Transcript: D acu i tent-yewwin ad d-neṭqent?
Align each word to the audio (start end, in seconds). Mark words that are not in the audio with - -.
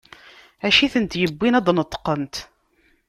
D 0.61 0.63
acu 0.67 0.81
i 0.83 0.87
tent-yewwin 0.93 1.57
ad 1.59 1.63
d-neṭqent? 1.67 2.35